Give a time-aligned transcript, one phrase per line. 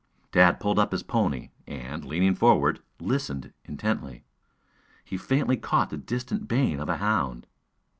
[0.31, 4.23] Tad pulled up his pony, and, leaning forward, listened intently.
[5.05, 7.45] He faintly caught the distant baying of a hound.